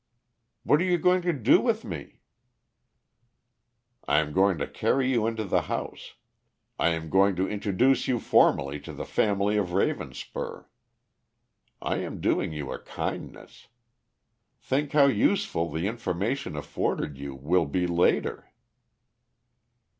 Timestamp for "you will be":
17.19-17.85